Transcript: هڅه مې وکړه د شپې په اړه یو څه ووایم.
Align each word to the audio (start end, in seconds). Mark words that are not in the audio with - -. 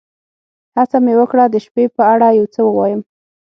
هڅه 0.75 0.97
مې 1.03 1.13
وکړه 1.19 1.45
د 1.49 1.55
شپې 1.65 1.85
په 1.95 2.03
اړه 2.13 2.27
یو 2.39 2.45
څه 2.53 2.59
ووایم. 2.65 3.01